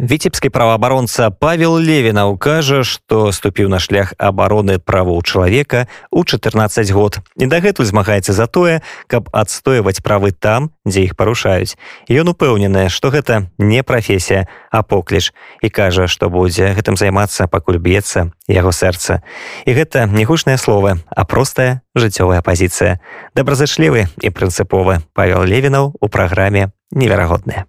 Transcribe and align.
віцебскі 0.00 0.48
праваабаронца 0.48 1.28
павел 1.28 1.76
левінаў 1.76 2.40
кажа 2.40 2.80
што 2.88 3.28
ступіў 3.36 3.68
на 3.68 3.76
шлях 3.76 4.16
абароны 4.16 4.80
правоў 4.80 5.20
чалавека 5.20 5.86
у 6.10 6.24
14 6.24 6.90
год. 6.90 7.20
І 7.36 7.44
дагэтуль 7.44 7.84
змагаецца 7.84 8.32
за 8.32 8.48
тое 8.48 8.80
каб 9.12 9.28
адстойваць 9.32 10.00
правы 10.00 10.32
там 10.32 10.72
дзе 10.88 11.04
іх 11.04 11.16
парушаюць. 11.20 11.76
Ён 12.08 12.32
упэўнены 12.32 12.88
што 12.88 13.12
гэта 13.12 13.52
не 13.60 13.84
прафесія 13.84 14.48
а 14.72 14.80
покліч 14.80 15.36
і 15.60 15.68
кажа 15.68 16.08
што 16.08 16.32
будзе 16.32 16.72
гэтым 16.72 16.96
займацца 16.96 17.44
пакуль 17.44 17.76
б'ецца 17.76 18.32
яго 18.48 18.72
сэрца. 18.72 19.20
І 19.68 19.76
гэта 19.76 20.08
не 20.08 20.24
гучныя 20.24 20.56
словы 20.56 21.04
а 21.12 21.24
простая 21.28 21.84
жыццёвая 21.92 22.40
пазіцыя. 22.40 23.04
Добразычлівы 23.36 24.08
і 24.24 24.28
прынцыповы 24.32 25.04
павел 25.12 25.44
левінаў 25.44 25.92
у 26.00 26.06
праграме 26.08 26.72
неверагодная 26.90 27.68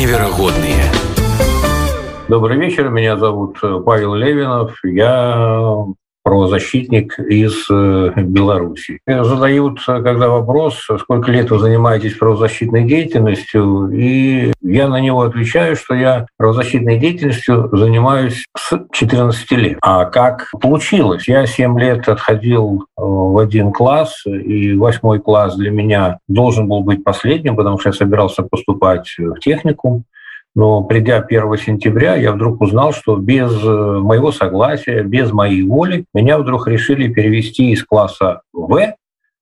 невероятные. 0.00 0.90
Добрый 2.26 2.56
вечер, 2.56 2.88
меня 2.88 3.18
зовут 3.18 3.58
э, 3.62 3.82
Павел 3.84 4.14
Левинов, 4.14 4.78
я 4.82 5.84
правозащитник 6.22 7.18
из 7.18 7.66
э, 7.70 8.12
Беларуси. 8.16 9.00
Задают, 9.06 9.84
когда 9.84 10.28
вопрос, 10.28 10.86
сколько 11.00 11.30
лет 11.30 11.50
вы 11.50 11.58
занимаетесь 11.58 12.14
правозащитной 12.14 12.84
деятельностью, 12.84 13.90
и 13.92 14.52
я 14.60 14.88
на 14.88 15.00
него 15.00 15.22
отвечаю, 15.22 15.76
что 15.76 15.94
я 15.94 16.26
правозащитной 16.36 16.98
деятельностью 16.98 17.68
занимаюсь 17.72 18.44
с 18.56 18.78
14 18.92 19.50
лет. 19.52 19.78
А 19.82 20.04
как 20.04 20.50
получилось? 20.60 21.26
Я 21.28 21.46
7 21.46 21.78
лет 21.78 22.08
отходил 22.08 22.82
э, 22.82 23.02
в 23.02 23.38
один 23.38 23.72
класс, 23.72 24.24
и 24.26 24.74
восьмой 24.74 25.20
класс 25.20 25.56
для 25.56 25.70
меня 25.70 26.18
должен 26.28 26.68
был 26.68 26.80
быть 26.80 27.04
последним, 27.04 27.56
потому 27.56 27.78
что 27.78 27.90
я 27.90 27.92
собирался 27.92 28.42
поступать 28.42 29.14
в 29.18 29.38
техникум. 29.40 30.04
Но 30.54 30.82
придя 30.82 31.18
1 31.18 31.56
сентября, 31.58 32.16
я 32.16 32.32
вдруг 32.32 32.60
узнал, 32.60 32.92
что 32.92 33.16
без 33.16 33.52
э, 33.62 33.98
моего 34.00 34.32
согласия, 34.32 35.02
без 35.02 35.32
моей 35.32 35.62
воли, 35.62 36.06
меня 36.12 36.38
вдруг 36.38 36.66
решили 36.66 37.12
перевести 37.12 37.70
из 37.70 37.84
класса 37.84 38.42
В 38.52 38.94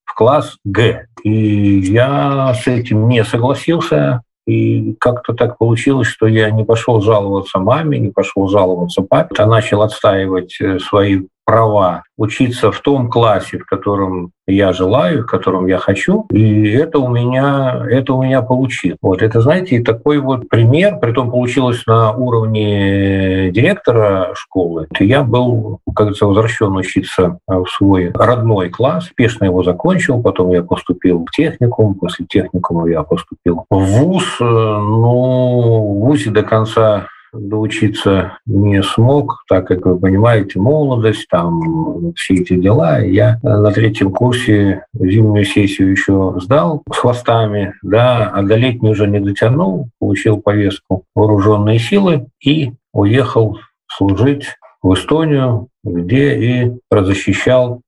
в 0.05 0.13
класс 0.15 0.57
Г. 0.65 1.07
И 1.23 1.79
я 1.79 2.53
с 2.53 2.67
этим 2.67 3.07
не 3.07 3.23
согласился. 3.23 4.23
И 4.47 4.95
как-то 4.99 5.33
так 5.33 5.59
получилось, 5.59 6.07
что 6.07 6.25
я 6.25 6.49
не 6.49 6.63
пошел 6.63 7.01
жаловаться 7.01 7.59
маме, 7.59 7.99
не 7.99 8.09
пошел 8.09 8.47
жаловаться 8.47 9.03
папе, 9.03 9.35
а 9.37 9.45
начал 9.45 9.83
отстаивать 9.83 10.59
э, 10.59 10.79
свои 10.79 11.21
права 11.49 12.03
учиться 12.15 12.71
в 12.71 12.79
том 12.81 13.09
классе, 13.09 13.57
в 13.57 13.65
котором 13.65 14.33
я 14.45 14.71
желаю, 14.71 15.23
в 15.23 15.25
котором 15.25 15.65
я 15.65 15.79
хочу, 15.79 16.27
и 16.31 16.69
это 16.69 16.99
у 16.99 17.07
меня, 17.07 17.87
это 17.89 18.13
у 18.13 18.21
меня 18.21 18.43
получилось. 18.43 18.99
Вот 19.01 19.23
это, 19.23 19.41
знаете, 19.41 19.81
такой 19.81 20.19
вот 20.19 20.47
пример, 20.47 20.99
при 20.99 21.11
том 21.11 21.31
получилось 21.31 21.83
на 21.87 22.11
уровне 22.11 23.49
директора 23.49 24.29
школы. 24.35 24.87
Я 24.99 25.23
был, 25.23 25.79
как 25.87 25.95
говорится, 25.95 26.27
возвращен 26.27 26.75
учиться 26.75 27.39
в 27.47 27.65
свой 27.65 28.11
родной 28.13 28.69
класс, 28.69 29.05
успешно 29.05 29.45
его 29.45 29.63
закончил, 29.63 30.21
потом 30.21 30.51
я 30.51 30.61
поступил 30.61 31.25
в 31.25 31.31
техникум, 31.31 31.95
после 31.95 32.27
техникума 32.27 32.87
я 32.87 33.01
поступил 33.01 33.65
в 33.71 33.79
ВУЗ, 33.79 34.37
ну, 34.39 35.95
в 35.95 36.05
ВУЗе 36.05 36.29
до 36.29 36.43
конца 36.43 37.07
доучиться 37.33 38.37
не 38.45 38.81
смог, 38.83 39.43
так 39.47 39.67
как 39.67 39.85
вы 39.85 39.99
понимаете, 39.99 40.59
молодость, 40.59 41.27
там 41.29 42.13
все 42.15 42.35
эти 42.35 42.55
дела. 42.55 42.99
Я 42.99 43.39
на 43.43 43.71
третьем 43.71 44.11
курсе 44.11 44.85
зимнюю 44.93 45.45
сессию 45.45 45.91
еще 45.91 46.35
сдал 46.41 46.83
с 46.91 46.97
хвостами, 46.97 47.73
да, 47.81 48.31
а 48.33 48.41
до 48.41 48.55
летней 48.55 48.91
уже 48.91 49.07
не 49.07 49.19
дотянул, 49.19 49.89
получил 49.99 50.41
повестку 50.41 51.03
вооруженные 51.15 51.79
силы 51.79 52.27
и 52.43 52.73
уехал 52.93 53.59
служить 53.87 54.45
в 54.81 54.93
Эстонию, 54.93 55.67
где 55.83 56.35
и 56.37 56.71
разощищал 56.89 57.81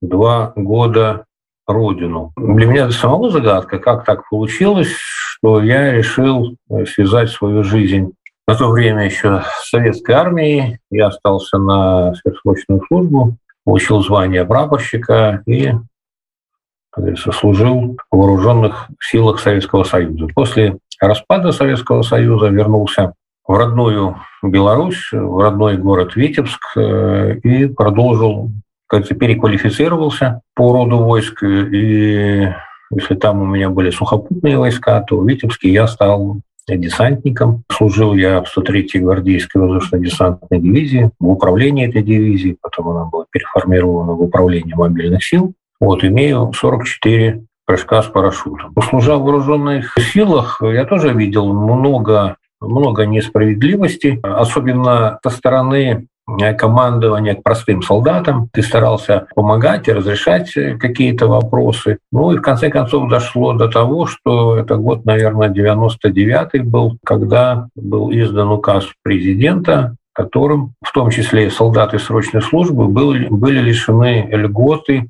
два 0.00 0.52
года 0.56 1.24
родину. 1.66 2.32
Для 2.36 2.66
меня 2.66 2.84
это 2.84 2.92
самого 2.92 3.30
загадка, 3.30 3.78
как 3.78 4.04
так 4.04 4.28
получилось, 4.30 4.92
что 5.38 5.62
я 5.62 5.92
решил 5.92 6.56
связать 6.86 7.30
свою 7.30 7.62
жизнь 7.62 8.12
на 8.48 8.54
то 8.54 8.70
время 8.70 9.04
еще 9.04 9.42
советской 9.62 10.12
армии. 10.12 10.80
Я 10.90 11.08
остался 11.08 11.58
на 11.58 12.14
сверхсрочную 12.14 12.82
службу, 12.88 13.36
получил 13.64 14.02
звание 14.02 14.46
прапорщика 14.46 15.42
и 15.46 15.72
служил 17.30 17.98
в 18.10 18.16
вооруженных 18.16 18.88
силах 19.00 19.38
Советского 19.38 19.84
Союза. 19.84 20.28
После 20.34 20.78
распада 20.98 21.52
Советского 21.52 22.00
Союза 22.00 22.48
вернулся 22.48 23.12
в 23.46 23.54
родную 23.54 24.16
Беларусь, 24.42 25.10
в 25.12 25.38
родной 25.40 25.76
город 25.76 26.16
Витебск 26.16 26.76
э, 26.76 27.36
и 27.42 27.66
продолжил, 27.66 28.50
кажется, 28.86 29.14
переквалифицировался 29.14 30.40
по 30.54 30.72
роду 30.72 30.98
войск. 30.98 31.42
И 31.42 32.48
если 32.90 33.14
там 33.14 33.42
у 33.42 33.46
меня 33.46 33.68
были 33.68 33.90
сухопутные 33.90 34.58
войска, 34.58 35.02
то 35.02 35.18
в 35.18 35.28
Витебске 35.28 35.70
я 35.70 35.86
стал 35.86 36.40
десантником. 36.76 37.64
Служил 37.70 38.14
я 38.14 38.42
в 38.42 38.56
103-й 38.56 38.98
гвардейской 38.98 39.60
воздушно-десантной 39.60 40.60
дивизии, 40.60 41.10
в 41.18 41.28
управлении 41.28 41.88
этой 41.88 42.02
дивизии, 42.02 42.56
потом 42.60 42.88
она 42.88 43.04
была 43.04 43.24
переформирована 43.30 44.12
в 44.12 44.22
управление 44.22 44.76
мобильных 44.76 45.24
сил. 45.24 45.54
Вот, 45.80 46.04
имею 46.04 46.52
44 46.52 47.44
прыжка 47.64 48.02
с 48.02 48.06
парашютом. 48.06 48.74
Служа 48.88 49.16
в 49.16 49.22
вооруженных 49.22 49.94
силах, 49.98 50.60
я 50.62 50.84
тоже 50.84 51.12
видел 51.12 51.52
много 51.52 52.36
много 52.60 53.06
несправедливости, 53.06 54.18
особенно 54.22 55.18
со 55.22 55.30
стороны 55.30 56.06
командования 56.58 57.34
к 57.34 57.42
простым 57.42 57.82
солдатам. 57.82 58.48
Ты 58.52 58.62
старался 58.62 59.26
помогать 59.34 59.88
и 59.88 59.92
разрешать 59.92 60.56
э, 60.56 60.76
какие-то 60.76 61.26
вопросы. 61.26 61.98
Ну 62.12 62.32
и 62.32 62.36
в 62.36 62.42
конце 62.42 62.70
концов 62.70 63.08
дошло 63.08 63.54
до 63.54 63.68
того, 63.68 64.06
что 64.06 64.56
это 64.56 64.76
год, 64.76 65.04
наверное, 65.04 65.48
99-й 65.48 66.60
был, 66.60 66.98
когда 67.04 67.68
был 67.74 68.10
издан 68.12 68.50
указ 68.50 68.86
президента, 69.02 69.96
которым 70.12 70.74
в 70.82 70.92
том 70.92 71.10
числе 71.10 71.46
и 71.46 71.50
солдаты 71.50 71.98
срочной 71.98 72.42
службы 72.42 72.88
были, 72.88 73.28
были 73.28 73.60
лишены 73.60 74.28
льготы 74.30 75.08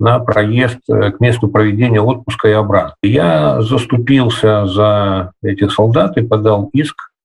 на 0.00 0.18
проезд 0.18 0.80
э, 0.90 1.12
к 1.12 1.20
месту 1.20 1.48
проведения 1.48 2.00
отпуска 2.00 2.48
и 2.48 2.52
обратно. 2.52 2.94
Я 3.02 3.62
заступился 3.62 4.66
за 4.66 5.32
этих 5.42 5.72
солдат 5.72 6.16
и 6.16 6.22
подал 6.22 6.70
иск 6.72 6.96
Э, 7.06 7.15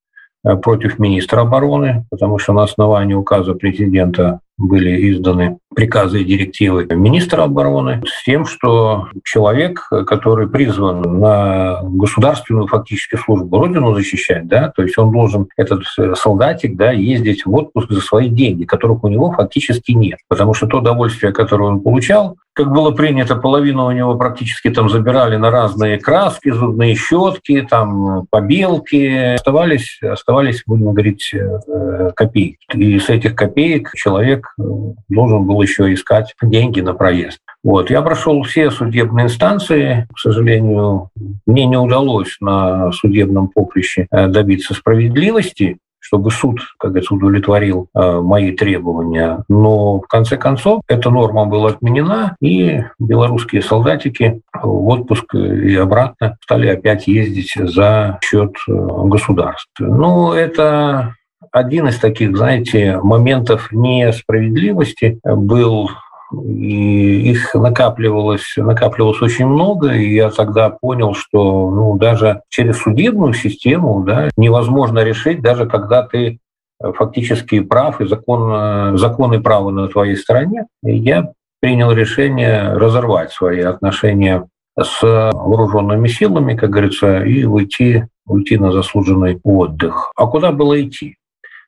против 0.44 1.00
министра 1.00 1.42
обороны, 1.42 2.06
потому 2.10 2.40
что 2.40 2.54
на 2.54 2.64
основании 2.64 3.14
указа 3.14 3.54
президента 3.54 4.40
были 4.58 5.12
изданы 5.12 5.58
приказы 5.74 6.22
и 6.22 6.26
директивы 6.26 6.86
министра 6.92 7.44
обороны 7.44 8.04
с 8.06 8.24
тем, 8.24 8.46
что 8.46 9.08
человек, 9.24 9.88
который 10.06 10.48
призван 10.48 11.02
на 11.20 11.80
государственную 11.84 12.68
фактически 12.68 13.16
службу 13.16 13.58
Родину 13.58 13.96
защищать, 13.96 14.48
да, 14.48 14.70
то 14.70 14.84
есть 14.84 14.98
он 14.98 15.12
должен, 15.12 15.48
этот 15.58 15.84
солдатик, 16.18 16.76
да, 16.76 16.92
ездить 16.92 17.46
в 17.46 17.54
отпуск 17.54 17.92
за 17.92 18.02
свои 18.02 18.30
деньги, 18.30 18.66
которых 18.66 19.04
у 19.04 19.08
него 19.08 19.32
фактически 19.32 19.92
нет. 19.92 20.20
Потому 20.28 20.54
что 20.54 20.68
то 20.68 20.80
удовольствие, 20.80 21.32
которое 21.32 21.70
он 21.70 21.82
получал, 21.82 22.38
как 22.54 22.72
было 22.72 22.92
принято, 22.92 23.38
половину 23.38 23.86
у 23.86 23.92
него 23.92 24.16
практически 24.16 24.70
там 24.70 24.90
забирали 24.90 25.38
на 25.38 25.52
разные 25.52 25.98
краски, 25.98 26.52
зубные 26.52 26.96
щетки, 26.96 27.66
там 27.70 28.26
побелки, 28.30 29.36
оставались, 29.36 30.00
оставались, 30.02 30.64
будем 30.68 30.92
говорить, 30.92 31.34
э, 31.34 32.12
копейки. 32.14 32.58
И 32.74 33.00
с 33.00 33.10
этих 33.10 33.36
копеек 33.36 33.92
человек 33.96 34.41
Э, 34.60 34.64
должен 35.10 35.46
был 35.46 35.62
еще 35.62 35.94
искать 35.94 36.34
деньги 36.42 36.82
на 36.82 36.94
проезд. 36.94 37.40
Вот. 37.64 37.90
Я 37.90 38.02
прошел 38.02 38.42
все 38.44 38.72
судебные 38.72 39.26
инстанции. 39.26 40.08
К 40.14 40.20
сожалению, 40.20 41.10
мне 41.46 41.66
не 41.66 41.78
удалось 41.78 42.38
на 42.40 42.92
судебном 42.92 43.50
поприще 43.50 44.08
э, 44.12 44.28
добиться 44.28 44.74
справедливости, 44.74 45.78
чтобы 46.00 46.32
суд, 46.32 46.60
как 46.80 46.92
говорится, 46.92 47.14
удовлетворил 47.14 47.88
э, 47.94 48.20
мои 48.22 48.52
требования. 48.52 49.44
Но 49.48 50.00
в 50.00 50.08
конце 50.08 50.38
концов 50.38 50.82
эта 50.88 51.10
норма 51.10 51.46
была 51.46 51.70
отменена, 51.70 52.36
и 52.42 52.84
белорусские 53.00 53.62
солдатики 53.62 54.42
в 54.54 54.88
отпуск 54.88 55.36
и 55.36 55.76
обратно 55.76 56.38
стали 56.44 56.68
опять 56.68 57.08
ездить 57.08 57.54
за 57.56 58.20
счет 58.24 58.54
государства. 58.68 59.86
Ну, 59.86 60.34
это 60.34 61.16
один 61.52 61.88
из 61.88 61.98
таких, 61.98 62.36
знаете, 62.36 63.00
моментов 63.02 63.72
несправедливости 63.72 65.20
был 65.24 65.90
и 66.34 67.32
их 67.32 67.54
накапливалось, 67.56 68.54
накапливалось 68.56 69.22
очень 69.22 69.48
много, 69.48 69.92
и 69.94 70.14
я 70.14 70.30
тогда 70.30 70.70
понял, 70.70 71.14
что 71.14 71.70
ну, 71.70 71.98
даже 71.98 72.42
через 72.50 72.78
судебную 72.78 73.34
систему 73.34 74.04
да, 74.06 74.30
невозможно 74.38 75.00
решить, 75.00 75.42
даже 75.42 75.66
когда 75.66 76.04
ты 76.04 76.40
фактически 76.82 77.60
прав 77.60 78.02
и 78.02 78.08
закон, 78.08 78.98
законы 78.98 79.42
права 79.42 79.72
на 79.72 79.88
твоей 79.88 80.16
стороне. 80.16 80.66
И 80.84 80.96
я 80.96 81.32
принял 81.60 81.92
решение 81.92 82.74
разорвать 82.74 83.32
свои 83.32 83.62
отношения 83.62 84.48
с 84.80 85.02
вооруженными 85.02 86.08
силами, 86.08 86.56
как 86.56 86.70
говорится, 86.70 87.24
и 87.24 87.44
уйти, 87.44 88.06
уйти 88.26 88.58
на 88.58 88.72
заслуженный 88.72 89.40
отдых. 89.44 90.12
А 90.16 90.28
куда 90.28 90.52
было 90.52 90.82
идти? 90.82 91.18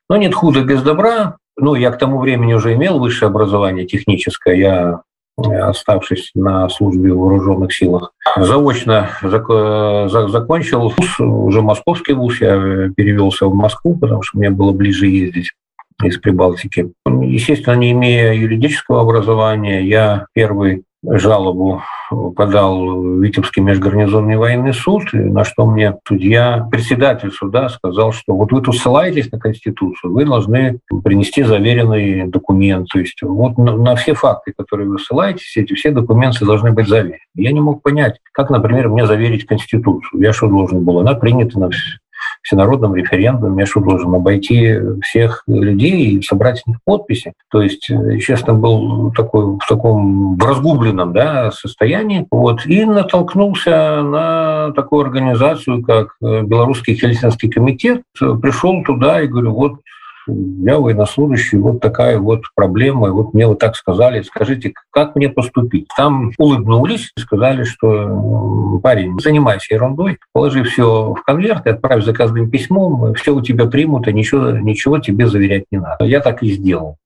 Ну, 0.09 0.15
нет 0.17 0.33
худа 0.33 0.63
без 0.63 0.81
добра. 0.81 1.37
Ну, 1.57 1.75
я 1.75 1.91
к 1.91 1.97
тому 1.97 2.19
времени 2.19 2.53
уже 2.53 2.73
имел 2.73 2.99
высшее 2.99 3.29
образование 3.29 3.85
техническое. 3.85 4.55
Я 4.55 5.01
оставшись 5.37 6.31
на 6.35 6.69
службе 6.69 7.11
в 7.11 7.17
вооруженных 7.17 7.73
силах. 7.73 8.13
Заочно 8.37 9.09
закончил 9.21 10.89
вуз, 10.89 11.19
уже 11.19 11.61
московский 11.61 12.13
вуз, 12.13 12.39
я 12.39 12.91
перевелся 12.95 13.47
в 13.47 13.55
Москву, 13.55 13.97
потому 13.97 14.21
что 14.21 14.37
мне 14.37 14.51
было 14.51 14.71
ближе 14.73 15.07
ездить 15.07 15.51
из 16.03 16.17
Прибалтики. 16.17 16.91
Естественно, 17.07 17.75
не 17.75 17.91
имея 17.93 18.33
юридического 18.33 19.01
образования, 19.01 19.81
я 19.81 20.27
первый 20.33 20.83
жалобу 21.03 21.81
подал 22.35 23.03
Витебский 23.19 23.61
межгарнизонный 23.61 24.37
военный 24.37 24.73
суд, 24.73 25.03
на 25.13 25.43
что 25.43 25.65
мне 25.65 25.97
судья, 26.07 26.67
председатель 26.71 27.31
суда 27.31 27.69
сказал, 27.69 28.11
что 28.11 28.35
вот 28.35 28.51
вы 28.51 28.61
тут 28.61 28.75
ссылаетесь 28.77 29.31
на 29.31 29.39
Конституцию, 29.39 30.13
вы 30.13 30.25
должны 30.25 30.79
принести 31.03 31.43
заверенный 31.43 32.27
документ. 32.27 32.87
То 32.89 32.99
есть 32.99 33.21
вот 33.21 33.57
на, 33.57 33.75
на 33.75 33.95
все 33.95 34.13
факты, 34.13 34.53
которые 34.57 34.89
вы 34.89 34.99
ссылаетесь, 34.99 35.57
эти 35.57 35.73
все 35.73 35.91
документы 35.91 36.45
должны 36.45 36.71
быть 36.71 36.87
заверены. 36.87 37.19
Я 37.35 37.51
не 37.51 37.61
мог 37.61 37.81
понять, 37.81 38.19
как, 38.31 38.49
например, 38.49 38.89
мне 38.89 39.05
заверить 39.05 39.45
Конституцию. 39.45 40.21
Я 40.21 40.33
что 40.33 40.47
должен 40.47 40.83
был? 40.83 40.99
Она 40.99 41.15
принята 41.15 41.59
на 41.59 41.69
всенародном 42.43 42.95
референдуме, 42.95 43.65
что 43.65 43.79
должен 43.79 44.13
обойти 44.13 44.77
всех 45.01 45.43
людей 45.47 46.17
и 46.17 46.21
собрать 46.21 46.59
с 46.59 46.67
них 46.67 46.77
подписи. 46.85 47.33
То 47.49 47.61
есть, 47.61 47.89
э, 47.89 48.19
честно, 48.19 48.53
был 48.53 49.11
такой, 49.11 49.57
в 49.57 49.67
таком 49.67 50.35
в 50.35 50.45
разгубленном 50.45 51.13
да, 51.13 51.51
состоянии. 51.51 52.27
Вот, 52.29 52.65
и 52.65 52.85
натолкнулся 52.85 54.01
на 54.03 54.71
такую 54.73 55.05
организацию, 55.05 55.81
как 55.83 56.15
э, 56.21 56.41
Белорусский 56.43 56.95
Хельсинский 56.95 57.49
комитет. 57.49 58.03
Пришел 58.19 58.83
туда 58.83 59.21
и 59.21 59.27
говорю, 59.27 59.53
вот 59.53 59.73
я 60.27 60.79
военнослужащий, 60.79 61.57
вот 61.57 61.79
такая 61.79 62.17
вот 62.19 62.43
проблема, 62.55 63.11
вот 63.11 63.33
мне 63.33 63.47
вот 63.47 63.59
так 63.59 63.75
сказали, 63.75 64.21
скажите, 64.21 64.73
как 64.91 65.15
мне 65.15 65.29
поступить? 65.29 65.87
Там 65.95 66.31
улыбнулись, 66.37 67.11
сказали, 67.17 67.63
что 67.63 68.79
парень, 68.81 69.19
занимайся 69.19 69.73
ерундой, 69.75 70.19
положи 70.31 70.63
все 70.63 71.13
в 71.13 71.21
конверт 71.23 71.65
и 71.65 71.71
отправь 71.71 72.03
заказным 72.03 72.49
письмом, 72.49 73.13
все 73.15 73.33
у 73.33 73.41
тебя 73.41 73.65
примут, 73.65 74.07
и 74.07 74.13
ничего, 74.13 74.51
ничего 74.51 74.99
тебе 74.99 75.27
заверять 75.27 75.65
не 75.71 75.79
надо. 75.79 76.05
Я 76.05 76.19
так 76.19 76.43
и 76.43 76.51
сделал. 76.51 76.97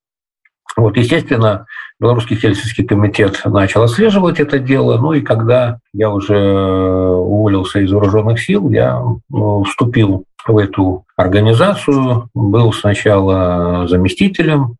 Вот, 0.75 0.95
естественно, 0.95 1.65
Белорусский 1.99 2.35
Хельсинский 2.35 2.85
комитет 2.85 3.41
начал 3.45 3.81
отслеживать 3.81 4.39
это 4.39 4.59
дело. 4.59 4.97
Ну 4.99 5.13
и 5.13 5.21
когда 5.21 5.79
я 5.91 6.11
уже 6.11 6.37
уволился 6.37 7.79
из 7.79 7.91
вооруженных 7.91 8.39
сил, 8.39 8.69
я 8.69 9.01
ну, 9.29 9.63
вступил 9.63 10.25
в 10.47 10.57
эту 10.57 11.05
организацию, 11.15 12.29
был 12.33 12.73
сначала 12.73 13.87
заместителем 13.87 14.75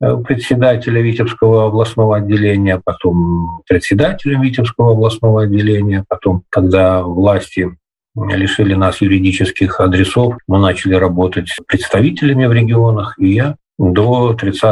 э, 0.00 0.16
председателя 0.16 1.00
Витебского 1.00 1.66
областного 1.66 2.16
отделения, 2.16 2.80
потом 2.82 3.62
председателем 3.68 4.42
Витебского 4.42 4.92
областного 4.92 5.42
отделения, 5.42 6.04
потом, 6.08 6.42
когда 6.50 7.02
власти 7.02 7.76
лишили 8.16 8.74
нас 8.74 9.00
юридических 9.00 9.80
адресов, 9.80 10.34
мы 10.48 10.58
начали 10.58 10.94
работать 10.94 11.48
с 11.48 11.58
представителями 11.66 12.46
в 12.46 12.52
регионах, 12.52 13.14
и 13.18 13.28
я 13.28 13.56
до 13.78 14.34
30 14.34 14.62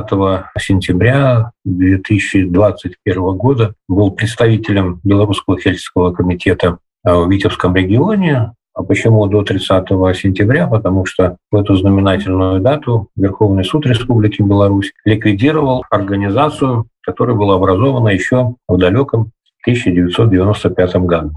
сентября 0.59 1.53
2021 1.65 3.23
года 3.37 3.75
был 3.89 4.11
представителем 4.11 5.01
Белорусского 5.03 5.59
Хельсинского 5.59 6.13
комитета 6.13 6.79
в 7.05 7.31
Витебском 7.31 7.75
регионе, 7.75 8.53
а 8.79 8.85
почему 8.85 9.27
до 9.27 9.43
30 9.43 9.89
сентября? 10.17 10.69
Потому 10.69 11.05
что 11.05 11.37
в 11.51 11.57
эту 11.57 11.75
знаменательную 11.75 12.61
дату 12.61 13.09
Верховный 13.17 13.65
суд 13.65 13.85
Республики 13.87 14.41
Беларусь 14.41 14.93
ликвидировал 15.05 15.83
организацию, 15.91 16.87
которая 17.01 17.35
была 17.35 17.57
образована 17.57 18.11
еще 18.11 18.55
в 18.69 18.79
далеком 18.79 19.33
1995 19.63 20.95
году. 20.99 21.33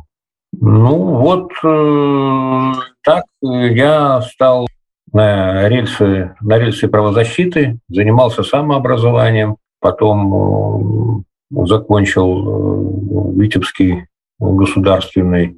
Ну 0.54 0.96
вот 1.16 1.52
э, 1.64 2.74
так 3.04 3.24
я 3.42 4.22
стал 4.22 4.68
на 5.12 5.68
рельсы, 5.68 6.36
на 6.42 6.60
рельсы 6.60 6.88
правозащиты, 6.88 7.80
занимался 7.90 8.44
самообразованием, 8.44 9.56
потом 9.80 11.24
э, 11.50 11.66
закончил 11.66 13.34
э, 13.34 13.42
Витебский 13.42 14.06
государственный 14.40 15.58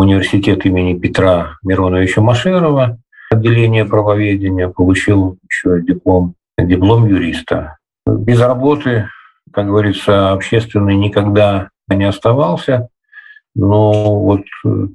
университет 0.00 0.64
имени 0.66 0.98
Петра 0.98 1.58
Мироновича 1.62 2.20
Машерова, 2.20 2.98
отделение 3.30 3.84
правоведения, 3.84 4.68
получил 4.68 5.38
еще 5.48 5.80
диплом, 5.82 6.34
диплом 6.58 7.06
юриста. 7.06 7.76
Без 8.06 8.40
работы, 8.40 9.08
как 9.52 9.66
говорится, 9.66 10.32
общественный 10.32 10.96
никогда 10.96 11.68
не 11.88 12.04
оставался. 12.04 12.88
Но 13.54 14.20
вот 14.20 14.42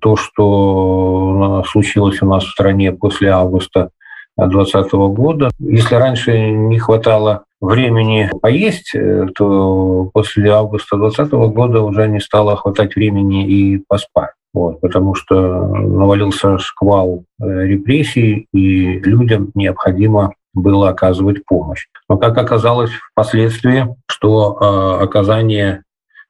то, 0.02 0.16
что 0.16 1.64
случилось 1.68 2.22
у 2.22 2.26
нас 2.26 2.44
в 2.44 2.52
стране 2.52 2.92
после 2.92 3.30
августа 3.30 3.90
2020 4.38 4.92
года, 4.94 5.50
если 5.60 5.96
раньше 5.96 6.50
не 6.50 6.80
хватало 6.80 7.44
времени 7.62 8.30
поесть, 8.42 8.94
то 9.38 10.10
после 10.14 10.52
августа 10.52 10.98
2020 10.98 11.34
года 11.54 11.82
уже 11.82 12.08
не 12.08 12.20
стало 12.20 12.56
хватать 12.56 12.96
времени 12.96 13.48
и 13.48 13.84
поспать 13.88 14.32
вот, 14.56 14.80
потому 14.80 15.16
что 15.16 15.68
навалился 15.68 16.58
шквал 16.60 17.26
э, 17.42 17.66
репрессий, 17.66 18.48
и 18.54 19.00
людям 19.00 19.52
необходимо 19.54 20.34
было 20.54 20.90
оказывать 20.90 21.46
помощь. 21.46 21.88
Но 22.08 22.18
как 22.18 22.38
оказалось 22.38 22.92
впоследствии, 23.12 23.94
что 24.08 24.58
э, 24.58 25.04
оказание 25.04 25.84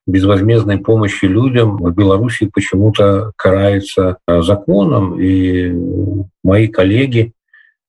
безвозмездной 0.08 0.80
помощи 0.80 1.26
людям 1.26 1.78
в 1.78 1.94
Беларуси 1.94 2.50
почему-то 2.52 3.32
карается 3.36 4.18
э, 4.28 4.42
законом, 4.42 5.20
и 5.20 5.72
мои 6.44 6.68
коллеги 6.68 7.32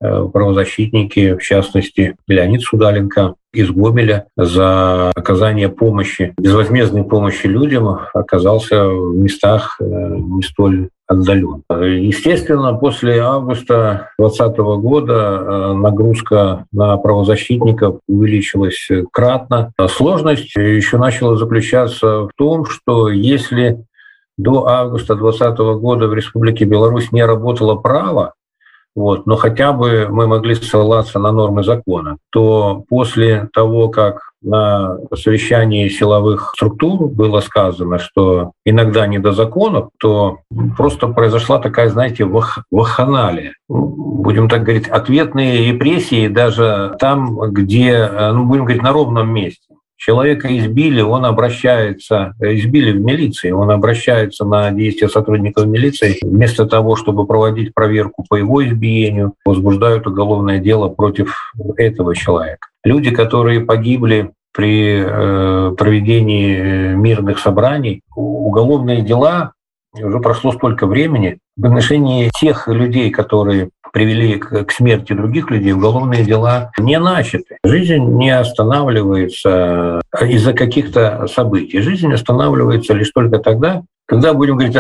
правозащитники, 0.00 1.34
в 1.34 1.43
частности, 1.43 2.16
Леонид 2.26 2.62
Судаленко 2.62 3.34
из 3.56 3.70
Гомеля 3.70 4.26
за 4.37 5.10
оказание 5.10 5.69
помощи, 5.69 6.34
безвозмездной 6.38 7.04
помощи 7.04 7.46
людям 7.46 8.00
оказался 8.12 8.87
в 8.87 9.16
местах 9.16 9.76
э, 9.81 9.84
не 9.84 10.43
столь 10.43 10.90
отдален. 11.06 11.62
Естественно, 11.70 12.74
после 12.74 13.20
августа 13.20 14.10
2020 14.19 14.58
года 14.58 15.15
э, 15.15 15.72
нагрузка 15.72 16.67
на 16.70 16.96
правозащитников 16.98 18.00
увеличилась 18.06 18.88
кратно. 19.10 19.72
Сложность 19.88 20.55
еще 20.56 20.98
начала 20.98 21.36
заключаться 21.36 22.24
в 22.24 22.31
том, 22.36 22.67
что 22.67 23.08
если 23.08 23.84
до 24.36 24.67
августа 24.67 25.15
2020 25.15 25.58
года 25.81 26.08
в 26.08 26.15
Республике 26.15 26.67
Беларусь 26.67 27.10
не 27.10 27.24
работало 27.24 27.76
право, 27.76 28.34
вот, 28.96 29.26
но 29.26 29.36
хотя 29.36 29.72
бы 29.72 30.08
мы 30.10 30.26
могли 30.26 30.55
ссылаться 30.55 31.19
на 31.19 31.31
нормы 31.31 31.62
закона, 31.62 32.17
то 32.32 32.82
после 32.88 33.48
того, 33.53 33.91
как 33.91 34.31
на 34.41 34.96
совещании 35.15 35.88
силовых 35.88 36.53
структур 36.56 37.08
было 37.08 37.41
сказано, 37.41 37.98
что 37.98 38.53
иногда 38.65 39.06
не 39.06 39.19
до 39.19 39.32
законов, 39.32 39.91
то 39.98 40.38
просто 40.79 41.08
произошла 41.08 41.58
такая, 41.58 41.91
знаете, 41.91 42.24
вах 42.24 42.65
ваханалия. 42.70 43.53
Будем 43.69 44.48
так 44.48 44.62
говорить, 44.62 44.88
ответные 44.88 45.72
репрессии 45.72 46.29
даже 46.29 46.96
там, 46.98 47.38
где, 47.50 48.08
ну, 48.32 48.46
будем 48.46 48.65
говорить, 48.65 48.82
на 48.82 48.93
ровном 48.93 49.29
месте. 49.29 49.66
Человека 49.96 50.55
избили, 50.56 51.00
он 51.00 51.24
обращается, 51.24 52.34
избили 52.38 52.93
в 52.93 53.00
милиции, 53.00 53.50
он 53.50 53.70
обращается 53.70 54.44
на 54.44 54.70
действия 54.70 55.08
сотрудников 55.08 55.67
милиции. 55.67 56.19
Вместо 56.22 56.67
того, 56.67 56.96
чтобы 56.96 57.26
проводить 57.26 57.72
проверку 57.72 58.24
по 58.29 58.36
его 58.36 58.65
избиению, 58.67 59.34
возбуждают 59.44 60.06
уголовное 60.06 60.58
дело 60.58 60.88
против 60.88 61.53
этого 61.76 62.15
человека. 62.15 62.69
Люди, 62.84 63.10
которые 63.10 63.60
погибли 63.60 64.32
при 64.53 65.03
э, 65.05 65.74
проведении 65.76 66.94
мирных 66.94 67.38
собраний, 67.38 68.03
уголовные 68.15 69.03
дела 69.03 69.53
уже 70.03 70.20
прошло 70.20 70.53
столько 70.53 70.86
времени. 70.86 71.38
В 71.56 71.67
отношении 71.67 72.31
тех 72.38 72.69
людей, 72.69 73.10
которые 73.10 73.70
привели 73.96 74.38
к, 74.38 74.70
смерти 74.72 75.15
других 75.15 75.50
людей, 75.50 75.72
уголовные 75.72 76.22
дела 76.22 76.70
не 76.79 76.98
начаты. 76.98 77.56
Жизнь 77.65 78.05
не 78.05 78.29
останавливается 78.29 80.03
из-за 80.20 80.53
каких-то 80.53 81.26
событий. 81.29 81.81
Жизнь 81.81 82.12
останавливается 82.12 82.93
лишь 82.93 83.10
только 83.10 83.38
тогда, 83.38 83.84
когда, 84.05 84.34
будем 84.34 84.56
говорить, 84.58 84.76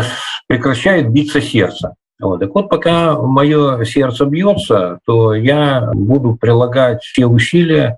прекращает 0.48 1.10
биться 1.10 1.40
сердце. 1.40 1.94
Вот. 2.20 2.40
Так 2.40 2.54
вот, 2.54 2.68
пока 2.68 3.18
мое 3.18 3.84
сердце 3.84 4.26
бьется, 4.26 4.98
то 5.06 5.34
я 5.34 5.88
буду 5.94 6.36
прилагать 6.36 7.02
все 7.02 7.24
усилия 7.24 7.96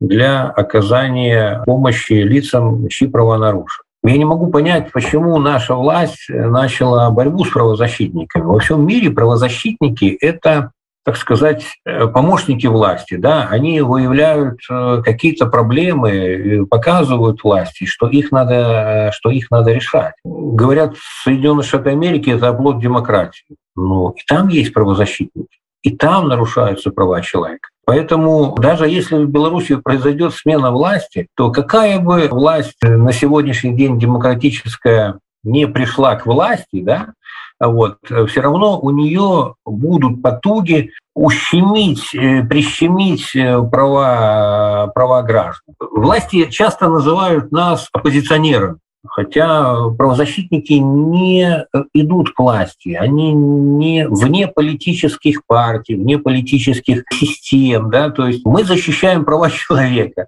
для 0.00 0.50
оказания 0.50 1.62
помощи 1.64 2.12
лицам, 2.12 2.88
чьи 2.88 3.08
права 3.08 3.38
нарушены. 3.38 3.87
Я 4.04 4.16
не 4.16 4.24
могу 4.24 4.48
понять, 4.48 4.92
почему 4.92 5.38
наша 5.38 5.74
власть 5.74 6.26
начала 6.28 7.10
борьбу 7.10 7.44
с 7.44 7.50
правозащитниками. 7.50 8.44
Во 8.44 8.58
всем 8.60 8.86
мире 8.86 9.10
правозащитники– 9.10 10.16
это 10.20 10.70
так 11.08 11.16
сказать, 11.16 11.64
э, 11.86 12.06
помощники 12.06 12.66
власти, 12.66 13.14
да, 13.16 13.48
они 13.48 13.80
выявляют 13.80 14.58
э, 14.70 15.00
какие-то 15.02 15.46
проблемы, 15.46 16.66
показывают 16.68 17.42
власти, 17.42 17.86
что 17.86 18.08
их 18.08 18.30
надо, 18.30 19.10
что 19.14 19.30
их 19.30 19.50
надо 19.50 19.72
решать. 19.72 20.12
Говорят, 20.22 20.96
Соединенные 21.24 21.64
Штаты 21.64 21.90
Америки– 21.90 22.28
это 22.36 22.48
оплот 22.50 22.78
демократии. 22.78 23.56
Ну, 23.74 24.10
и 24.10 24.20
там 24.26 24.48
есть 24.48 24.74
правозащитники, 24.74 25.57
и 25.82 25.96
там 25.96 26.28
нарушаются 26.28 26.90
права 26.90 27.20
человека. 27.20 27.68
Поэтому 27.84 28.54
даже 28.58 28.88
если 28.88 29.16
в 29.16 29.28
Беларуси 29.28 29.76
произойдет 29.76 30.34
смена 30.34 30.70
власти, 30.70 31.28
то 31.36 31.50
какая 31.50 31.98
бы 32.00 32.28
власть 32.28 32.76
на 32.82 33.12
сегодняшний 33.12 33.74
день 33.74 33.98
демократическая 33.98 35.18
не 35.42 35.66
пришла 35.66 36.16
к 36.16 36.26
власти, 36.26 36.82
да, 36.82 37.14
вот, 37.60 37.98
все 38.28 38.40
равно 38.40 38.78
у 38.78 38.90
нее 38.90 39.54
будут 39.64 40.22
потуги 40.22 40.90
ущемить, 41.14 42.14
э, 42.14 42.44
прищемить 42.44 43.34
э, 43.34 43.60
права, 43.62 44.92
права 44.94 45.22
граждан. 45.22 45.74
Власти 45.80 46.48
часто 46.50 46.88
называют 46.88 47.50
нас 47.50 47.88
оппозиционерами. 47.92 48.76
Хотя 49.06 49.90
правозащитники 49.90 50.72
не 50.72 51.64
идут 51.94 52.32
к 52.32 52.38
власти, 52.40 52.90
они 52.90 53.32
не 53.32 54.08
вне 54.08 54.48
политических 54.48 55.46
партий, 55.46 55.94
вне 55.94 56.18
политических 56.18 57.04
систем. 57.12 57.90
Да? 57.90 58.10
То 58.10 58.26
есть 58.26 58.44
мы 58.44 58.64
защищаем 58.64 59.24
права 59.24 59.50
человека. 59.50 60.26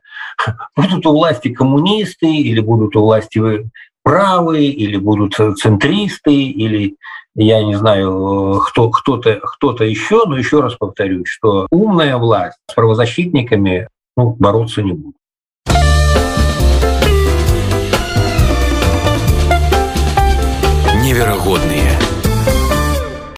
Будут 0.76 1.04
у 1.06 1.12
власти 1.12 1.52
коммунисты 1.52 2.32
или 2.32 2.60
будут 2.60 2.94
у 2.96 3.00
власти 3.00 3.68
правые, 4.02 4.68
или 4.68 4.96
будут 4.96 5.34
центристы, 5.58 6.32
или 6.32 6.96
я 7.34 7.62
не 7.62 7.74
знаю, 7.76 8.60
кто, 8.66 8.90
кто-то, 8.90 9.40
кто-то 9.42 9.84
еще, 9.84 10.24
но 10.26 10.36
еще 10.36 10.60
раз 10.60 10.74
повторюсь, 10.74 11.28
что 11.28 11.66
умная 11.70 12.16
власть 12.16 12.58
с 12.70 12.74
правозащитниками 12.74 13.88
ну, 14.16 14.36
бороться 14.38 14.82
не 14.82 14.92
будет. 14.92 15.19
Неверагодныя 21.10 21.98